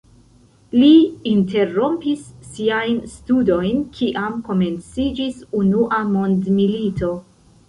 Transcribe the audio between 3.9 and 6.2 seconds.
kiam komenciĝis Unua